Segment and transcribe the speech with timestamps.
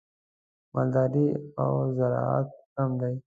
[0.73, 1.27] مالداري
[1.61, 3.13] او زراعت کم دي.